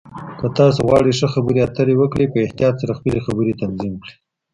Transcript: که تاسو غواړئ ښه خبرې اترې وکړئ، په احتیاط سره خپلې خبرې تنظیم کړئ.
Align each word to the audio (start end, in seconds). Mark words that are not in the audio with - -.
که 0.39 0.47
تاسو 0.57 0.79
غواړئ 0.87 1.11
ښه 1.19 1.27
خبرې 1.33 1.59
اترې 1.65 1.95
وکړئ، 1.97 2.25
په 2.29 2.37
احتیاط 2.45 2.75
سره 2.81 2.97
خپلې 2.99 3.19
خبرې 3.25 3.57
تنظیم 3.61 3.95
کړئ. 4.03 4.15